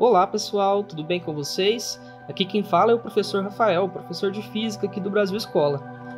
Olá 0.00 0.26
pessoal, 0.26 0.82
tudo 0.82 1.04
bem 1.04 1.20
com 1.20 1.34
vocês? 1.34 2.00
Aqui 2.26 2.46
quem 2.46 2.62
fala 2.62 2.90
é 2.90 2.94
o 2.94 2.98
professor 2.98 3.44
Rafael, 3.44 3.86
professor 3.86 4.30
de 4.30 4.40
Física 4.44 4.86
aqui 4.86 4.98
do 4.98 5.10
Brasil 5.10 5.36
Escola. 5.36 5.76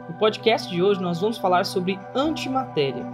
No 0.08 0.14
podcast 0.18 0.70
de 0.70 0.80
hoje 0.80 1.02
nós 1.02 1.20
vamos 1.20 1.36
falar 1.36 1.66
sobre 1.66 1.98
antimatéria. 2.14 3.04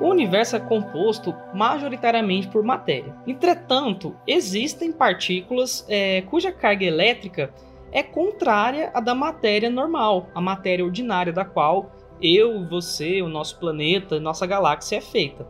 O 0.00 0.06
universo 0.06 0.54
é 0.54 0.60
composto 0.60 1.34
majoritariamente 1.52 2.46
por 2.46 2.62
matéria. 2.62 3.12
Entretanto, 3.26 4.14
existem 4.24 4.92
partículas 4.92 5.84
é, 5.88 6.22
cuja 6.22 6.52
carga 6.52 6.84
elétrica 6.84 7.52
é 7.94 8.02
contrária 8.02 8.90
à 8.92 9.00
da 9.00 9.14
matéria 9.14 9.70
normal, 9.70 10.28
a 10.34 10.40
matéria 10.40 10.84
ordinária 10.84 11.32
da 11.32 11.44
qual 11.44 11.92
eu, 12.20 12.66
você, 12.66 13.22
o 13.22 13.28
nosso 13.28 13.58
planeta, 13.60 14.18
nossa 14.18 14.46
galáxia 14.46 14.96
é 14.96 15.00
feita. 15.00 15.46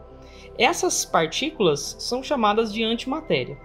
Essas 0.58 1.06
partículas 1.06 1.96
são 1.98 2.22
chamadas 2.22 2.72
de 2.72 2.84
antimatéria. 2.84 3.56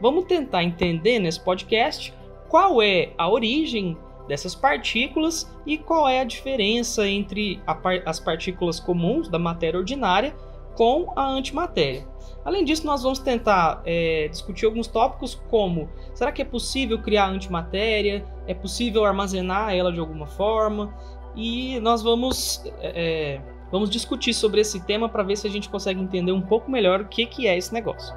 Vamos 0.00 0.26
tentar 0.26 0.62
entender 0.62 1.18
nesse 1.18 1.40
podcast 1.40 2.14
qual 2.48 2.82
é 2.82 3.12
a 3.16 3.28
origem 3.28 3.96
dessas 4.28 4.54
partículas 4.54 5.50
e 5.66 5.78
qual 5.78 6.06
é 6.06 6.20
a 6.20 6.24
diferença 6.24 7.08
entre 7.08 7.60
as 8.04 8.20
partículas 8.20 8.78
comuns 8.78 9.28
da 9.28 9.38
matéria 9.38 9.78
ordinária 9.78 10.36
com 10.78 11.12
a 11.16 11.28
antimatéria. 11.28 12.06
Além 12.44 12.64
disso, 12.64 12.86
nós 12.86 13.02
vamos 13.02 13.18
tentar 13.18 13.82
é, 13.84 14.28
discutir 14.28 14.64
alguns 14.64 14.86
tópicos 14.86 15.34
como 15.50 15.90
será 16.14 16.30
que 16.30 16.40
é 16.40 16.44
possível 16.44 17.02
criar 17.02 17.26
antimatéria? 17.26 18.24
É 18.46 18.54
possível 18.54 19.04
armazenar 19.04 19.74
ela 19.74 19.92
de 19.92 19.98
alguma 19.98 20.24
forma? 20.24 20.94
E 21.34 21.80
nós 21.80 22.00
vamos, 22.00 22.62
é, 22.80 23.40
é 23.40 23.40
vamos 23.72 23.90
discutir 23.90 24.32
sobre 24.32 24.60
esse 24.60 24.78
tema 24.86 25.08
para 25.08 25.24
ver 25.24 25.36
se 25.36 25.48
a 25.48 25.50
gente 25.50 25.68
consegue 25.68 26.00
entender 26.00 26.30
um 26.30 26.40
pouco 26.40 26.70
melhor 26.70 27.00
o 27.00 27.08
que, 27.08 27.26
que 27.26 27.48
é 27.48 27.58
esse 27.58 27.74
negócio. 27.74 28.14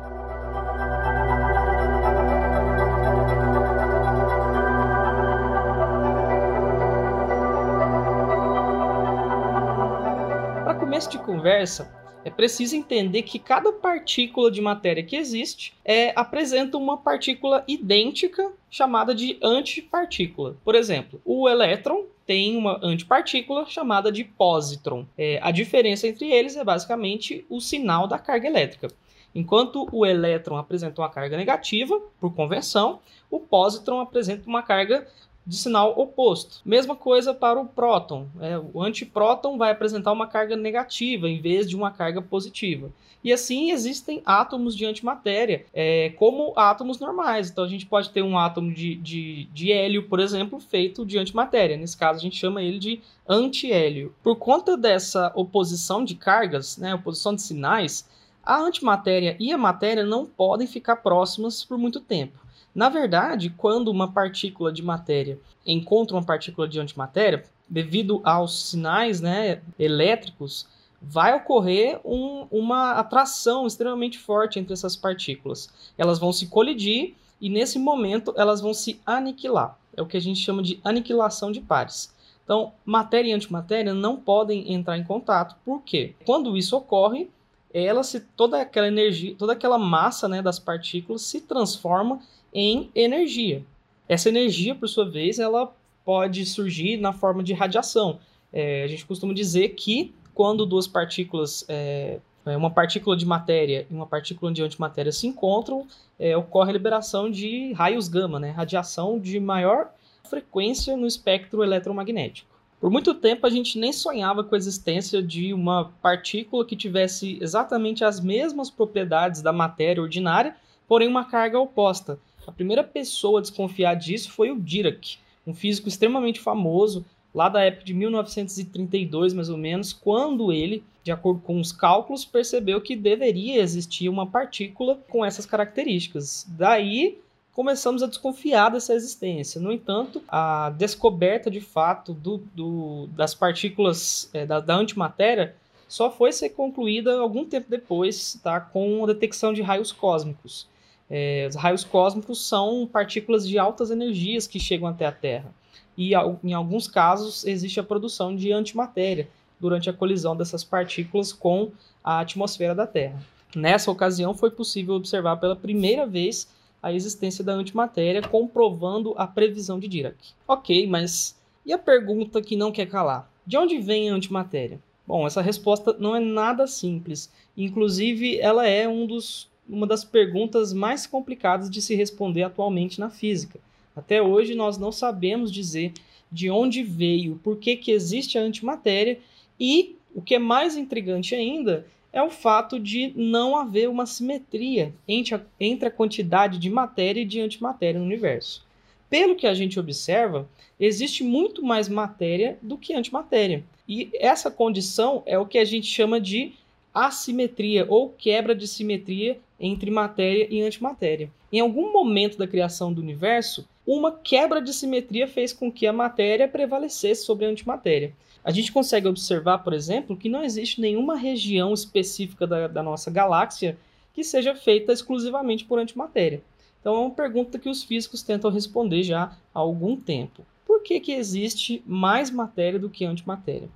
Para 10.64 10.76
começo 10.76 11.10
de 11.10 11.18
conversa, 11.18 12.01
é 12.24 12.30
preciso 12.30 12.76
entender 12.76 13.24
que 13.24 13.40
cada 13.40 13.72
partícula 13.72 14.52
de 14.52 14.62
matéria 14.62 15.04
que 15.04 15.16
existe 15.16 15.74
é, 15.84 16.14
apresenta 16.16 16.78
uma 16.78 16.98
partícula 16.98 17.64
idêntica 17.68 18.52
chamada 18.70 19.14
de 19.14 19.38
antipartícula. 19.42 20.56
Por 20.64 20.76
exemplo, 20.76 21.22
o 21.26 21.50
elétron 21.50 22.06
tem 22.26 22.56
uma 22.56 22.80
antipartícula 22.84 23.66
chamada 23.66 24.12
de 24.12 24.24
positron. 24.24 25.06
É, 25.18 25.40
a 25.42 25.52
diferença 25.52 26.08
entre 26.08 26.32
eles 26.32 26.56
é 26.56 26.64
basicamente 26.64 27.46
o 27.50 27.60
sinal 27.60 28.08
da 28.08 28.20
carga 28.20 28.48
elétrica. 28.48 28.88
Enquanto 29.34 29.88
o 29.92 30.06
elétron 30.06 30.58
apresenta 30.58 31.02
uma 31.02 31.10
carga 31.10 31.38
negativa, 31.38 32.00
por 32.20 32.34
convenção, 32.36 33.00
o 33.30 33.40
positron 33.40 34.00
apresenta 34.00 34.48
uma 34.48 34.62
carga 34.62 35.08
de 35.46 35.58
sinal 35.58 35.98
oposto. 36.00 36.62
Mesma 36.64 36.96
coisa 36.96 37.34
para 37.34 37.60
o 37.60 37.66
próton. 37.66 38.28
É, 38.40 38.60
o 38.74 38.82
antipróton 38.82 39.58
vai 39.58 39.72
apresentar 39.72 40.12
uma 40.12 40.28
carga 40.28 40.56
negativa 40.56 41.30
em 41.30 41.42
vez 41.42 41.68
de 41.70 41.76
uma 41.76 41.92
carga 41.92 42.22
positiva. 42.22 42.92
E 43.24 43.32
assim 43.32 43.72
existem 43.72 44.22
átomos 44.26 44.76
de 44.76 44.86
antimatéria, 44.86 45.66
é, 45.74 46.10
como 46.18 46.54
átomos 46.56 47.00
normais. 47.00 47.50
Então 47.50 47.64
a 47.64 47.68
gente 47.68 47.86
pode 47.86 48.10
ter 48.10 48.24
um 48.24 48.38
átomo 48.38 48.74
de, 48.74 48.96
de, 48.96 49.46
de 49.54 49.72
hélio, 49.72 50.08
por 50.08 50.20
exemplo, 50.20 50.60
feito 50.60 51.06
de 51.06 51.18
antimatéria. 51.18 51.78
Nesse 51.78 51.98
caso 51.98 52.20
a 52.20 52.22
gente 52.22 52.38
chama 52.38 52.64
ele 52.64 52.80
de 52.80 53.02
antihélio. 53.28 54.14
Por 54.24 54.38
conta 54.38 54.76
dessa 54.76 55.32
oposição 55.36 56.04
de 56.04 56.16
cargas, 56.16 56.78
né, 56.78 56.96
oposição 56.96 57.36
de 57.36 57.42
sinais, 57.42 58.08
a 58.44 58.60
antimatéria 58.60 59.36
e 59.40 59.52
a 59.52 59.58
matéria 59.58 60.04
não 60.04 60.26
podem 60.26 60.66
ficar 60.66 60.98
próximas 60.98 61.64
por 61.64 61.78
muito 61.78 62.00
tempo. 62.00 62.40
Na 62.74 62.90
verdade, 62.90 63.50
quando 63.50 63.90
uma 63.90 64.12
partícula 64.12 64.72
de 64.72 64.82
matéria 64.82 65.40
encontra 65.66 66.16
uma 66.16 66.24
partícula 66.24 66.68
de 66.68 66.80
antimatéria, 66.80 67.44
devido 67.70 68.22
aos 68.24 68.70
sinais 68.70 69.22
né, 69.22 69.62
elétricos, 69.78 70.68
vai 71.02 71.36
ocorrer 71.36 72.00
um, 72.06 72.46
uma 72.52 72.92
atração 72.92 73.66
extremamente 73.66 74.20
forte 74.20 74.60
entre 74.60 74.74
essas 74.74 74.96
partículas. 74.96 75.70
Elas 75.98 76.20
vão 76.20 76.32
se 76.32 76.48
colidir 76.48 77.16
e 77.40 77.50
nesse 77.50 77.80
momento 77.80 78.34
elas 78.38 78.62
vão 78.62 78.74
se 78.74 79.02
aniquilar. 79.06 79.78
É 79.96 80.02
o 80.02 80.06
que 80.06 80.18
a 80.18 80.22
gente 80.22 80.40
chama 80.40 80.62
de 80.62 80.80
aniquilação 80.84 81.52
de 81.52 81.60
pares. 81.60 82.14
Então, 82.44 82.74
matéria 82.86 83.32
e 83.32 83.34
antimatéria 83.34 83.94
não 83.94 84.18
podem 84.18 84.74
entrar 84.74 84.98
em 84.98 85.04
contato. 85.04 85.56
Por 85.66 85.82
quê? 85.82 86.14
Quando 86.26 86.58
isso 86.58 86.76
ocorre, 86.78 87.30
ela 87.74 88.04
se 88.04 88.20
toda 88.20 88.62
aquela 88.62 88.88
energia, 88.88 89.36
toda 89.38 89.54
aquela 89.54 89.78
massa 89.78 90.28
né, 90.28 90.42
das 90.42 90.60
partículas 90.60 91.22
se 91.22 91.42
transforma 91.42 92.20
em 92.54 92.90
energia. 92.94 93.64
Essa 94.08 94.30
energia, 94.30 94.76
por 94.76 94.88
sua 94.88 95.10
vez, 95.10 95.40
ela 95.40 95.74
pode 96.04 96.46
surgir 96.46 96.98
na 96.98 97.14
forma 97.14 97.44
de 97.44 97.54
radiação. 97.54 98.20
É, 98.52 98.84
a 98.84 98.88
gente 98.88 99.06
costuma 99.06 99.34
dizer 99.34 99.70
que 99.70 100.14
quando 100.34 100.66
duas 100.66 100.88
partículas, 100.88 101.64
é, 101.68 102.20
é, 102.46 102.58
uma 102.58 102.72
partícula 102.72 103.16
de 103.16 103.26
matéria 103.26 103.86
e 103.90 103.94
uma 103.94 104.06
partícula 104.06 104.52
de 104.52 104.62
antimatéria 104.62 105.12
se 105.12 105.28
encontram, 105.28 105.88
é, 106.20 106.36
ocorre 106.36 106.72
a 106.72 106.74
liberação 106.74 107.30
de 107.30 107.74
raios 107.74 108.08
gama, 108.08 108.40
né, 108.40 108.52
radiação 108.52 109.20
de 109.20 109.40
maior 109.40 109.92
frequência 110.30 110.96
no 110.98 111.06
espectro 111.06 111.64
eletromagnético. 111.64 112.50
Por 112.80 112.90
muito 112.90 113.14
tempo 113.14 113.46
a 113.46 113.50
gente 113.50 113.78
nem 113.78 113.94
sonhava 113.94 114.44
com 114.44 114.56
a 114.56 114.58
existência 114.58 115.22
de 115.22 115.54
uma 115.54 115.92
partícula 116.02 116.66
que 116.66 116.76
tivesse 116.76 117.38
exatamente 117.40 118.04
as 118.04 118.20
mesmas 118.20 118.72
propriedades 118.72 119.42
da 119.42 119.54
matéria 119.54 120.02
ordinária, 120.02 120.56
porém 120.88 121.08
uma 121.08 121.26
carga 121.26 121.60
oposta. 121.60 122.18
A 122.46 122.52
primeira 122.52 122.84
pessoa 122.84 123.40
a 123.40 123.42
desconfiar 123.42 123.96
disso 123.96 124.32
foi 124.32 124.52
o 124.52 124.60
Dirac, 124.60 125.18
um 125.46 125.54
físico 125.54 125.88
extremamente 125.88 126.40
famoso, 126.40 127.06
lá 127.34 127.48
da 127.50 127.62
época 127.62 127.86
de 127.86 127.94
1932 127.94 129.34
mais 129.34 129.50
ou 129.50 129.58
menos, 129.58 129.94
quando 129.94 130.52
ele, 130.52 130.84
de 131.04 131.12
acordo 131.12 131.42
com 131.42 131.60
os 131.60 131.72
cálculos, 131.72 132.26
percebeu 132.26 132.82
que 132.82 132.96
deveria 132.96 133.62
existir 133.62 134.10
uma 134.10 134.28
partícula 134.28 135.00
com 135.10 135.24
essas 135.24 135.46
características. 135.46 136.46
Daí 136.50 137.18
começamos 137.54 138.02
a 138.02 138.08
desconfiar 138.08 138.70
dessa 138.70 138.94
existência. 138.94 139.60
No 139.60 139.72
entanto, 139.72 140.22
a 140.28 140.70
descoberta 140.72 141.50
de 141.50 141.62
fato 141.62 142.14
do, 142.14 142.38
do, 142.56 143.08
das 143.08 143.34
partículas 143.34 144.30
é, 144.34 144.46
da, 144.46 144.60
da, 144.60 144.76
antimatéria 144.76 145.56
só 145.88 146.10
foi 146.10 146.32
ser 146.32 146.50
concluída 146.50 147.20
algum 147.20 147.46
tempo 147.46 147.70
depois, 147.70 148.40
tá, 148.42 148.60
com 148.60 149.04
a 149.04 149.08
detecção 149.08 149.52
de 149.54 149.62
raios 149.62 149.92
cósmicos. 149.92 150.68
É, 151.14 151.46
os 151.50 151.58
raios 151.58 151.84
cósmicos 151.84 152.48
são 152.48 152.88
partículas 152.88 153.46
de 153.46 153.60
altas 153.60 153.92
energias 153.92 154.48
que 154.48 154.58
chegam 154.58 154.88
até 154.88 155.06
a 155.06 155.12
Terra. 155.12 155.54
E 155.98 156.14
em 156.42 156.54
alguns 156.54 156.88
casos 156.88 157.46
existe 157.46 157.82
a 157.82 157.84
produção 157.84 158.34
de 158.34 158.54
antimatéria 158.54 159.28
durante 159.60 159.90
a 159.90 159.94
colisão 159.94 160.38
dessas 160.38 160.64
partículas 160.64 161.34
com 161.34 161.72
a 162.02 162.22
atmosfera 162.22 162.74
da 162.74 162.88
Terra. 162.88 163.22
Nessa 163.54 163.92
ocasião 163.92 164.34
foi 164.34 164.50
possível 164.50 164.96
observar 164.96 165.36
pela 165.36 165.56
primeira 165.56 166.08
vez 166.08 166.48
a 166.82 166.94
existência 166.94 167.44
da 167.44 167.52
antimatéria, 167.52 168.22
comprovando 168.22 169.14
a 169.18 169.28
previsão 169.28 169.78
de 169.78 169.90
Dirac. 169.90 170.16
Ok, 170.48 170.88
mas 170.88 171.38
e 171.66 171.74
a 171.74 171.78
pergunta 171.78 172.42
que 172.42 172.56
não 172.56 172.72
quer 172.72 172.88
calar? 172.88 173.30
De 173.46 173.58
onde 173.58 173.78
vem 173.78 174.10
a 174.10 174.14
antimatéria? 174.14 174.80
Bom, 175.06 175.28
essa 175.28 175.42
resposta 175.42 175.94
não 176.00 176.16
é 176.16 176.22
nada 176.22 176.66
simples. 176.66 177.30
Inclusive, 177.58 178.40
ela 178.40 178.66
é 178.66 178.88
um 178.88 179.06
dos 179.06 179.51
uma 179.68 179.88
das 179.88 180.04
perguntas 180.04 180.74
mais 180.74 181.08
complicadas 181.08 181.70
de 181.70 181.82
se 181.82 181.96
responder 181.96 182.44
atualmente 182.44 183.00
na 183.00 183.10
física. 183.10 183.60
Até 183.96 184.22
hoje 184.22 184.56
nós 184.56 184.78
não 184.78 184.92
sabemos 184.92 185.52
dizer 185.52 185.94
de 186.32 186.50
onde 186.50 186.82
veio, 186.82 187.40
por 187.44 187.58
que, 187.58 187.76
que 187.76 187.92
existe 187.92 188.38
a 188.38 188.42
antimatéria 188.42 189.20
e, 189.60 189.96
o 190.16 190.22
que 190.22 190.36
é 190.36 190.40
mais 190.40 190.78
intrigante 190.78 191.36
ainda, 191.36 191.86
é 192.14 192.22
o 192.22 192.30
fato 192.30 192.80
de 192.80 193.14
não 193.16 193.56
haver 193.56 193.90
uma 193.90 194.06
simetria 194.06 194.94
entre 195.08 195.36
a, 195.36 195.42
entre 195.60 195.88
a 195.88 195.92
quantidade 195.92 196.58
de 196.58 196.70
matéria 196.70 197.22
e 197.22 197.26
de 197.26 197.40
antimatéria 197.40 198.00
no 198.00 198.06
universo. 198.06 198.66
Pelo 199.10 199.36
que 199.36 199.48
a 199.48 199.54
gente 199.54 199.80
observa, 199.80 200.48
existe 200.80 201.24
muito 201.24 201.64
mais 201.64 201.90
matéria 201.90 202.58
do 202.62 202.78
que 202.78 202.94
antimatéria. 202.94 203.64
E 203.88 204.10
essa 204.14 204.50
condição 204.50 205.22
é 205.26 205.38
o 205.38 205.46
que 205.46 205.58
a 205.58 205.66
gente 205.66 205.88
chama 205.88 206.20
de 206.20 206.54
assimetria 206.94 207.86
ou 207.88 208.10
quebra 208.10 208.54
de 208.54 208.68
simetria 208.68 209.40
entre 209.60 209.90
matéria 209.92 210.48
e 210.50 210.62
antimatéria. 210.62 211.32
Em 211.52 211.60
algum 211.60 211.92
momento 211.92 212.38
da 212.38 212.48
criação 212.48 212.92
do 212.92 213.02
universo, 213.02 213.68
uma 213.86 214.12
quebra 214.12 214.62
de 214.62 214.74
simetria 214.74 215.28
fez 215.28 215.54
com 215.54 215.72
que 215.72 215.88
a 215.88 215.94
matéria 215.94 216.48
prevalecesse 216.48 217.26
sobre 217.26 217.46
a 217.46 217.50
antimatéria. 217.50 218.14
A 218.44 218.52
gente 218.52 218.72
consegue 218.72 219.08
observar, 219.08 219.60
por 219.60 219.74
exemplo, 219.74 220.18
que 220.18 220.30
não 220.30 220.44
existe 220.44 220.82
nenhuma 220.82 221.16
região 221.16 221.74
específica 221.74 222.48
da, 222.48 222.68
da 222.68 222.82
nossa 222.82 223.12
galáxia 223.12 223.78
que 224.14 224.24
seja 224.24 224.56
feita 224.56 224.92
exclusivamente 224.92 225.66
por 225.66 225.80
antimatéria. 225.80 226.42
Então 226.80 226.96
é 226.96 227.00
uma 227.00 227.12
pergunta 227.12 227.60
que 227.60 227.70
os 227.70 227.84
físicos 227.84 228.24
tentam 228.24 228.50
responder 228.50 229.04
já 229.04 229.38
há 229.54 229.60
algum 229.60 229.96
tempo. 229.96 230.44
Por 230.66 230.82
que, 230.82 231.00
que 231.00 231.12
existe 231.12 231.84
mais 231.86 232.32
matéria 232.32 232.80
do 232.80 232.90
que 232.90 233.06
antimatéria? 233.06 233.70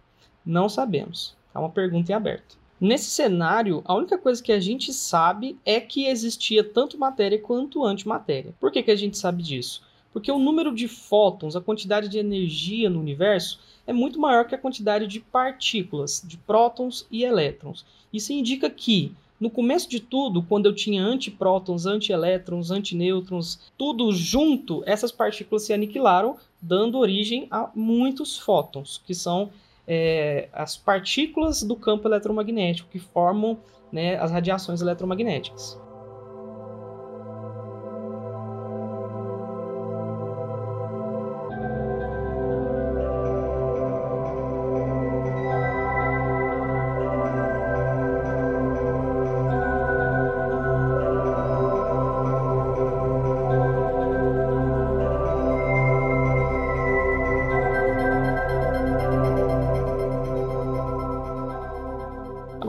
Não 0.46 0.68
sabemos. 0.68 1.36
É 1.54 1.60
uma 1.60 1.70
pergunta 1.70 2.12
em 2.12 2.16
aberto. 2.16 2.58
Nesse 2.80 3.06
cenário, 3.06 3.82
a 3.86 3.96
única 3.96 4.18
coisa 4.18 4.44
que 4.44 4.52
a 4.52 4.60
gente 4.60 4.92
sabe 4.92 5.58
é 5.66 5.80
que 5.80 6.08
existia 6.08 6.62
tanto 6.62 6.98
matéria 6.98 7.40
quanto 7.40 7.86
antimatéria. 7.86 8.54
Por 8.60 8.70
que, 8.70 8.84
que 8.84 8.92
a 8.92 8.96
gente 8.98 9.18
sabe 9.18 9.42
disso? 9.42 9.82
Porque 10.12 10.30
o 10.30 10.38
número 10.38 10.76
de 10.76 10.88
fótons, 10.88 11.56
a 11.56 11.62
quantidade 11.62 12.10
de 12.10 12.18
energia 12.18 12.90
no 12.90 13.00
universo, 13.00 13.60
é 13.88 13.94
muito 13.94 14.20
maior 14.20 14.46
que 14.46 14.56
a 14.56 14.58
quantidade 14.58 15.08
de 15.08 15.22
partículas, 15.22 16.22
de 16.26 16.38
prótons 16.38 17.08
e 17.10 17.24
elétrons. 17.24 17.86
Isso 18.12 18.34
indica 18.34 18.70
que, 18.70 19.14
no 19.40 19.50
começo 19.50 19.90
de 19.90 20.02
tudo, 20.02 20.44
quando 20.44 20.66
eu 20.66 20.76
tinha 20.76 21.02
antiprótons, 21.02 21.86
antielétrons, 21.86 22.72
antinêutrons, 22.72 23.72
tudo 23.78 24.12
junto, 24.12 24.84
essas 24.86 25.14
partículas 25.14 25.64
se 25.64 25.72
aniquilaram, 25.72 26.36
dando 26.62 26.98
origem 26.98 27.48
a 27.50 27.70
muitos 27.74 28.38
fótons, 28.38 29.02
que 29.06 29.16
são 29.16 29.50
é, 29.88 30.50
as 30.52 30.76
partículas 30.78 31.64
do 31.64 31.76
campo 31.76 32.08
eletromagnético 32.08 32.90
que 32.90 33.00
formam 33.00 33.58
né, 33.92 34.18
as 34.18 34.32
radiações 34.32 34.82
eletromagnéticas. 34.82 35.80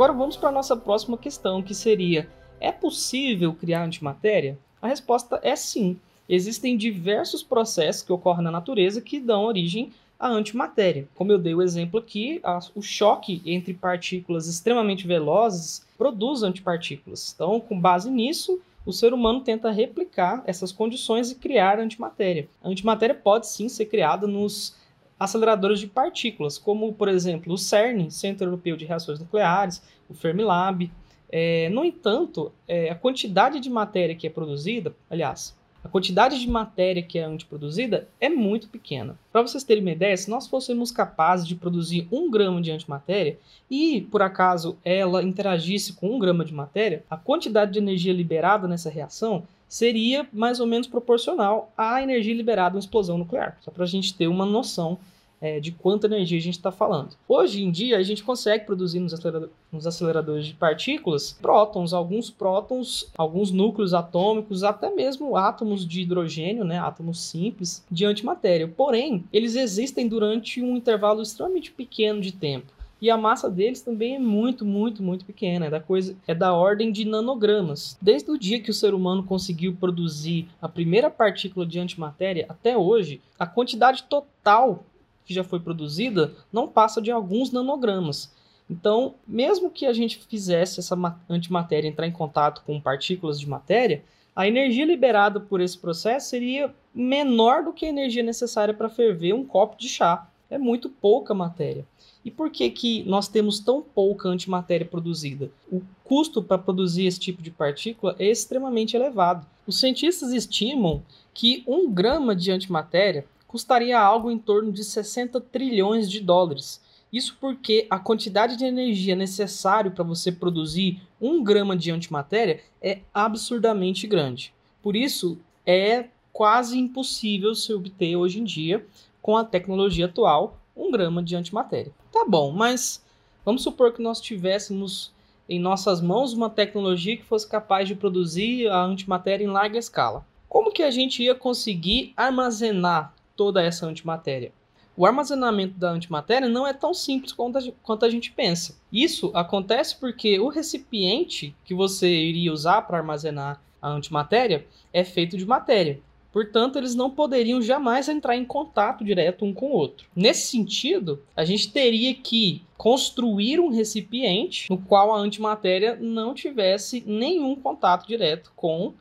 Agora 0.07 0.19
vamos 0.21 0.37
para 0.37 0.51
a 0.51 0.53
nossa 0.53 0.77
próxima 0.77 1.19
questão, 1.19 1.61
que 1.61 1.75
seria: 1.75 2.29
é 2.61 2.71
possível 2.71 3.53
criar 3.53 3.83
antimatéria? 3.83 4.57
A 4.81 4.87
resposta 4.87 5.41
é 5.43 5.57
sim. 5.57 5.99
Existem 6.29 6.77
diversos 6.77 7.43
processos 7.43 8.03
que 8.03 8.13
ocorrem 8.13 8.45
na 8.45 8.53
natureza 8.53 9.01
que 9.01 9.19
dão 9.19 9.43
origem 9.43 9.91
à 10.17 10.29
antimatéria. 10.29 11.09
Como 11.17 11.33
eu 11.33 11.39
dei 11.39 11.57
o 11.57 11.63
exemplo 11.63 11.99
aqui, 11.99 12.39
a, 12.45 12.61
o 12.77 12.81
choque 12.81 13.43
entre 13.45 13.75
partículas 13.75 14.47
extremamente 14.47 15.09
velozes 15.09 15.85
produz 15.99 16.45
antipartículas. 16.45 17.33
Então, 17.35 17.59
com 17.59 17.77
base 17.77 18.09
nisso, 18.09 18.61
o 18.85 18.93
ser 18.93 19.13
humano 19.13 19.41
tenta 19.41 19.73
replicar 19.73 20.41
essas 20.47 20.71
condições 20.71 21.33
e 21.33 21.35
criar 21.35 21.81
antimatéria. 21.81 22.49
A 22.63 22.69
antimatéria 22.69 23.15
pode 23.17 23.49
sim 23.49 23.69
ser 23.69 23.87
criada 23.87 24.25
nos 24.29 24.77
aceleradores 25.19 25.81
de 25.81 25.87
partículas, 25.87 26.59
como, 26.59 26.93
por 26.93 27.09
exemplo, 27.09 27.53
o 27.53 27.59
CERN, 27.59 28.11
Centro 28.11 28.47
Europeu 28.47 28.77
de 28.77 28.85
Reações 28.85 29.19
Nucleares, 29.19 29.83
o 30.09 30.15
Fermilab. 30.15 30.91
É, 31.31 31.69
no 31.71 31.85
entanto, 31.85 32.53
é, 32.69 32.91
a 32.91 32.95
quantidade 32.95 33.59
de 33.59 33.69
matéria 33.69 34.15
que 34.15 34.27
é 34.27 34.31
produzida, 34.31 34.95
aliás, 35.11 35.57
a 35.87 35.89
quantidade 35.89 36.41
de 36.41 36.51
matéria 36.51 37.01
que 37.01 37.17
é 37.17 37.23
antiproduzida 37.23 38.09
é 38.21 38.29
muito 38.29 38.69
pequena. 38.69 39.17
Para 39.33 39.43
vocês 39.43 39.63
terem 39.63 39.85
uma 39.85 39.93
ideia, 39.93 40.17
se 40.17 40.29
nós 40.29 40.49
fôssemos 40.49 40.91
capazes 40.91 41.47
de 41.47 41.55
produzir 41.55 42.09
um 42.11 42.29
grama 42.29 42.61
de 42.61 42.73
antimatéria 42.73 43.39
e, 43.71 44.01
por 44.11 44.21
acaso, 44.21 44.77
ela 44.85 45.23
interagisse 45.23 45.93
com 45.93 46.17
um 46.17 46.19
grama 46.19 46.45
de 46.45 46.53
matéria, 46.53 47.05
a 47.09 47.17
quantidade 47.17 47.73
de 47.73 47.79
energia 47.79 48.13
liberada 48.13 48.67
nessa 48.67 48.91
reação 48.91 49.45
seria 49.69 50.27
mais 50.33 50.61
ou 50.61 50.67
menos 50.67 50.87
proporcional 50.87 51.73
à 51.77 52.03
energia 52.03 52.35
liberada 52.35 52.75
em 52.75 52.77
uma 52.77 52.81
explosão 52.81 53.19
nuclear. 53.19 53.59
Só 53.61 53.71
para 53.71 53.85
a 53.85 53.87
gente 53.87 54.15
ter 54.15 54.29
uma 54.29 54.47
noção 54.47 54.99
é, 55.41 55.61
de 55.61 55.71
quanta 55.71 56.07
energia 56.07 56.39
a 56.39 56.43
gente 56.43 56.57
está 56.57 56.73
falando. 56.73 57.11
Hoje 57.29 57.63
em 57.63 57.71
dia, 57.71 57.99
a 57.99 58.03
gente 58.03 58.25
consegue 58.25 58.65
produzir 58.65 59.01
nos, 59.01 59.13
acelerador, 59.13 59.51
nos, 59.71 59.87
aceleradores 59.87 60.47
de 60.47 60.55
partículas 60.55 61.33
prótons, 61.41 61.93
alguns 61.93 62.31
prótons, 62.31 63.11
alguns 63.17 63.51
núcleos 63.51 63.93
atômicos, 63.93 64.63
até 64.63 64.91
mesmo 64.91 65.37
átomos 65.37 65.87
de 65.87 66.03
hidrogênio, 66.03 66.65
né, 66.65 66.79
átomos 66.79 67.21
simples, 67.21 67.85
de 67.91 68.05
antimatéria. 68.05 68.67
Porém, 68.69 69.25
eles 69.33 69.57
existem 69.57 70.09
durante 70.09 70.63
um 70.63 70.77
intervalo 70.77 71.23
extremamente 71.23 71.71
pequeno 71.71 72.21
de 72.21 72.33
tempo. 72.33 72.76
E 73.01 73.11
a 73.11 73.17
massa 73.17 73.51
deles 73.51 73.83
também 73.83 74.17
é 74.17 74.19
muito, 74.19 74.65
muito, 74.65 75.03
muito 75.03 75.25
pequena, 75.25 75.67
é 75.67 75.71
da 75.71 75.81
coisa, 75.81 76.17
é 76.27 76.35
da 76.35 76.55
ordem 76.55 76.91
de 76.91 77.05
nanogramas. 77.05 77.99
Desde 78.01 78.31
o 78.31 78.39
dia 78.39 78.61
que 78.61 78.71
o 78.71 78.75
ser 78.75 78.95
humano 78.95 79.23
conseguiu 79.23 79.77
produzir 79.77 80.49
a 80.61 80.69
primeira 80.69 81.11
partícula 81.11 81.67
de 81.67 81.79
antimatéria 81.79 82.47
até 82.49 82.77
hoje, 82.77 83.21
a 83.39 83.47
quantidade 83.47 84.05
total 84.05 84.85
que 85.27 85.35
já 85.35 85.45
foi 85.45 85.61
produzida 85.61 86.33
não 86.53 86.69
passa 86.69 87.03
de 87.03 87.11
alguns 87.11 87.51
nanogramas. 87.51 88.35
Então, 88.69 89.15
mesmo 89.27 89.71
que 89.71 89.87
a 89.87 89.93
gente 89.93 90.19
fizesse 90.29 90.81
essa 90.81 90.97
antimatéria 91.29 91.89
entrar 91.89 92.07
em 92.07 92.13
contato 92.13 92.63
com 92.65 92.81
partículas 92.81 93.39
de 93.39 93.49
matéria, 93.49 94.03
a 94.35 94.47
energia 94.47 94.85
liberada 94.85 95.41
por 95.41 95.61
esse 95.61 95.79
processo 95.79 96.29
seria 96.29 96.75
menor 96.95 97.65
do 97.65 97.73
que 97.73 97.87
a 97.87 97.89
energia 97.89 98.23
necessária 98.23 98.75
para 98.75 98.89
ferver 98.89 99.33
um 99.33 99.45
copo 99.45 99.79
de 99.79 99.89
chá. 99.89 100.29
É 100.51 100.59
muito 100.59 100.89
pouca 100.89 101.35
matéria. 101.35 101.87
E 102.25 102.31
por 102.31 102.51
que, 102.51 102.69
que 102.71 103.05
nós 103.05 103.29
temos 103.29 103.61
tão 103.61 103.81
pouca 103.81 104.29
antimatéria 104.29 104.87
produzida? 104.87 105.51
O 105.71 105.81
custo 106.03 106.43
para 106.43 106.59
produzir 106.59 107.07
esse 107.07 107.21
tipo 107.21 107.41
de 107.41 107.51
partícula 107.51 108.17
é 108.19 108.27
extremamente 108.31 108.97
elevado. 108.97 109.47
Os 109.67 109.79
cientistas 109.79 110.33
estimam 110.33 111.03
que 111.33 111.63
um 111.67 111.91
grama 111.91 112.35
de 112.35 112.51
antimatéria 112.51 113.27
custaria 113.47 113.99
algo 113.99 114.31
em 114.31 114.39
torno 114.39 114.73
de 114.73 114.83
60 114.83 115.41
trilhões 115.41 116.11
de 116.11 116.21
dólares. 116.21 116.81
Isso 117.13 117.37
porque 117.41 117.87
a 117.89 117.99
quantidade 117.99 118.57
de 118.57 118.65
energia 118.65 119.15
necessária 119.15 119.91
para 119.91 120.05
você 120.05 120.33
produzir 120.33 121.01
um 121.21 121.43
grama 121.43 121.77
de 121.77 121.91
antimatéria 121.91 122.61
é 122.83 123.01
absurdamente 123.15 124.07
grande. 124.07 124.53
Por 124.83 124.97
isso, 124.97 125.39
é 125.65 126.07
quase 126.37 126.79
impossível 126.79 127.55
se 127.55 127.73
obter 127.73 128.15
hoje 128.15 128.39
em 128.41 128.45
dia, 128.45 128.87
com 129.23 129.39
a 129.39 129.45
tecnologia 129.45 130.05
atual, 130.05 130.61
um 130.77 130.91
grama 130.91 131.23
de 131.23 131.35
antimatéria. 131.35 131.95
Tá 132.13 132.27
bom, 132.29 132.53
mas 132.53 133.03
vamos 133.43 133.63
supor 133.63 133.95
que 133.95 134.03
nós 134.03 134.21
tivéssemos 134.21 135.15
em 135.49 135.59
nossas 135.59 135.99
mãos 136.03 136.35
uma 136.35 136.51
tecnologia 136.51 137.17
que 137.17 137.25
fosse 137.25 137.49
capaz 137.49 137.89
de 137.89 137.95
produzir 137.95 138.69
a 138.69 138.85
antimatéria 138.85 139.47
em 139.47 139.49
larga 139.49 139.79
escala. 139.79 140.27
Como 140.47 140.71
que 140.71 140.83
a 140.83 140.91
gente 140.91 141.23
ia 141.23 141.35
conseguir 141.35 142.13
armazenar 142.15 143.15
toda 143.35 143.63
essa 143.63 143.87
antimatéria? 143.87 144.53
O 144.95 145.07
armazenamento 145.07 145.79
da 145.79 145.91
antimatéria 145.91 146.51
não 146.51 146.67
é 146.67 146.75
tão 146.75 146.93
simples 146.93 147.33
quanto 147.33 148.05
a 148.05 148.11
gente 148.11 148.31
pensa. 148.31 148.79
Isso 148.93 149.31
acontece 149.33 149.97
porque 149.97 150.39
o 150.39 150.49
recipiente 150.49 151.57
que 151.65 151.75
você 151.75 152.09
iria 152.09 152.53
usar 152.53 152.83
para 152.83 152.99
armazenar 152.99 153.59
a 153.81 153.89
antimatéria 153.89 154.67
é 154.93 155.03
feito 155.03 155.39
de 155.39 155.47
matéria. 155.47 156.05
Portanto, 156.37 156.77
eles 156.77 156.95
não 156.95 157.11
poderiam 157.11 157.63
jamais 157.63 158.11
entrar 158.11 158.37
em 158.37 158.45
contato 158.45 159.03
direto 159.03 159.43
um 159.43 159.55
com 159.55 159.69
o 159.69 159.73
outro. 159.73 160.07
Nesse 160.15 160.49
sentido, 160.49 161.23
a 161.35 161.47
gente 161.47 161.73
teria 161.73 162.13
que 162.15 162.63
construir 162.77 163.59
um 163.59 163.71
recipiente 163.71 164.69
no 164.69 164.77
qual 164.77 165.15
a 165.15 165.19
antimatéria 165.19 165.97
não 165.99 166.35
tivesse 166.35 167.03
nenhum 167.07 167.57
contato 167.57 168.07
direto 168.07 168.53
com 168.55 168.93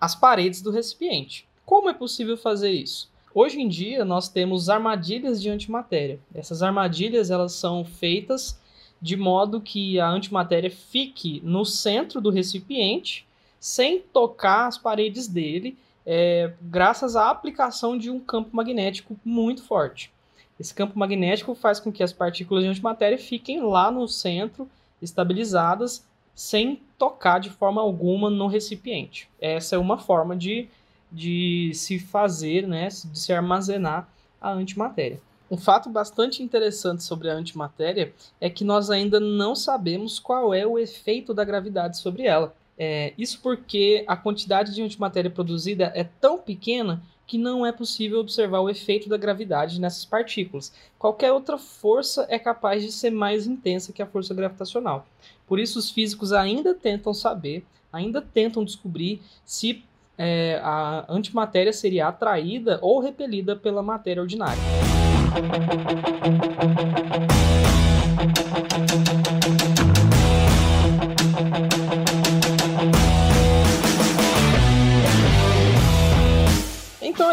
as 0.00 0.14
paredes 0.14 0.62
do 0.62 0.70
recipiente. 0.70 1.48
Como 1.66 1.90
é 1.90 1.92
possível 1.92 2.36
fazer 2.36 2.70
isso? 2.70 3.10
Hoje 3.34 3.60
em 3.60 3.66
dia, 3.66 4.04
nós 4.04 4.28
temos 4.28 4.68
armadilhas 4.68 5.42
de 5.42 5.50
antimatéria. 5.50 6.20
Essas 6.32 6.62
armadilhas 6.62 7.28
elas 7.28 7.54
são 7.54 7.84
feitas 7.84 8.56
de 9.02 9.16
modo 9.16 9.60
que 9.60 9.98
a 9.98 10.08
antimatéria 10.08 10.70
fique 10.70 11.42
no 11.44 11.64
centro 11.64 12.20
do 12.20 12.30
recipiente, 12.30 13.26
sem 13.58 13.98
tocar 13.98 14.68
as 14.68 14.78
paredes 14.78 15.26
dele 15.26 15.76
é, 16.06 16.52
graças 16.60 17.16
à 17.16 17.30
aplicação 17.30 17.96
de 17.96 18.10
um 18.10 18.20
campo 18.20 18.54
magnético 18.54 19.16
muito 19.24 19.62
forte. 19.62 20.12
Esse 20.58 20.72
campo 20.72 20.98
magnético 20.98 21.54
faz 21.54 21.80
com 21.80 21.90
que 21.90 22.02
as 22.02 22.12
partículas 22.12 22.62
de 22.62 22.70
antimatéria 22.70 23.18
fiquem 23.18 23.60
lá 23.62 23.90
no 23.90 24.06
centro, 24.06 24.68
estabilizadas, 25.02 26.06
sem 26.34 26.80
tocar 26.98 27.38
de 27.38 27.50
forma 27.50 27.80
alguma 27.80 28.30
no 28.30 28.46
recipiente. 28.46 29.28
Essa 29.40 29.76
é 29.76 29.78
uma 29.78 29.98
forma 29.98 30.36
de, 30.36 30.68
de 31.10 31.72
se 31.74 31.98
fazer, 31.98 32.66
né, 32.66 32.88
de 32.88 33.18
se 33.18 33.32
armazenar 33.32 34.08
a 34.40 34.52
antimatéria. 34.52 35.20
Um 35.50 35.56
fato 35.56 35.88
bastante 35.88 36.42
interessante 36.42 37.02
sobre 37.02 37.30
a 37.30 37.34
antimatéria 37.34 38.12
é 38.40 38.48
que 38.48 38.64
nós 38.64 38.90
ainda 38.90 39.20
não 39.20 39.54
sabemos 39.54 40.18
qual 40.18 40.54
é 40.54 40.66
o 40.66 40.78
efeito 40.78 41.34
da 41.34 41.44
gravidade 41.44 41.98
sobre 41.98 42.24
ela. 42.24 42.54
É, 42.78 43.12
isso 43.16 43.40
porque 43.42 44.04
a 44.06 44.16
quantidade 44.16 44.74
de 44.74 44.82
antimatéria 44.82 45.30
produzida 45.30 45.92
é 45.94 46.04
tão 46.04 46.38
pequena 46.38 47.02
que 47.26 47.38
não 47.38 47.64
é 47.64 47.72
possível 47.72 48.20
observar 48.20 48.60
o 48.60 48.68
efeito 48.68 49.08
da 49.08 49.16
gravidade 49.16 49.80
nessas 49.80 50.04
partículas. 50.04 50.72
Qualquer 50.98 51.32
outra 51.32 51.56
força 51.56 52.26
é 52.28 52.38
capaz 52.38 52.82
de 52.82 52.92
ser 52.92 53.10
mais 53.10 53.46
intensa 53.46 53.92
que 53.92 54.02
a 54.02 54.06
força 54.06 54.34
gravitacional. 54.34 55.06
Por 55.46 55.58
isso, 55.58 55.78
os 55.78 55.90
físicos 55.90 56.32
ainda 56.32 56.74
tentam 56.74 57.14
saber, 57.14 57.64
ainda 57.92 58.20
tentam 58.20 58.64
descobrir 58.64 59.22
se 59.44 59.82
é, 60.18 60.60
a 60.62 61.06
antimatéria 61.08 61.72
seria 61.72 62.08
atraída 62.08 62.78
ou 62.82 63.00
repelida 63.00 63.56
pela 63.56 63.82
matéria 63.82 64.22
ordinária. 64.22 64.62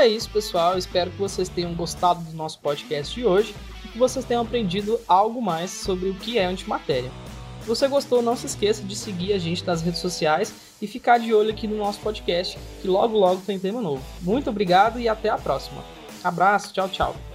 É 0.02 0.08
isso, 0.08 0.30
pessoal. 0.30 0.78
Espero 0.78 1.12
que 1.12 1.18
vocês 1.18 1.48
tenham 1.48 1.74
gostado 1.74 2.24
do 2.24 2.34
nosso 2.34 2.60
podcast 2.60 3.14
de 3.14 3.26
hoje 3.26 3.56
e 3.86 3.88
que 3.88 3.98
vocês 3.98 4.26
tenham 4.26 4.42
aprendido 4.42 5.00
algo 5.08 5.42
mais 5.42 5.70
sobre 5.70 6.10
o 6.10 6.16
que 6.16 6.38
é 6.38 6.46
antimatéria. 6.46 7.12
Se 7.62 7.68
você 7.68 7.88
gostou, 7.88 8.24
não 8.24 8.36
se 8.36 8.48
esqueça 8.48 8.82
de 8.82 8.96
seguir 8.96 9.34
a 9.34 9.38
gente 9.38 9.66
nas 9.66 9.82
redes 9.82 10.00
sociais 10.00 10.54
e 10.82 10.88
ficar 10.88 11.20
de 11.20 11.32
olho 11.34 11.52
aqui 11.52 11.68
no 11.68 11.78
nosso 11.78 12.00
podcast, 12.00 12.58
que 12.82 12.88
logo 12.88 13.16
logo 13.16 13.42
tem 13.42 13.60
tema 13.60 13.80
novo. 13.80 14.04
Muito 14.22 14.50
obrigado 14.50 15.00
e 15.00 15.08
até 15.08 15.30
a 15.30 15.38
próxima. 15.38 15.84
Abraço, 16.24 16.74
tchau, 16.74 16.90
tchau. 16.90 17.31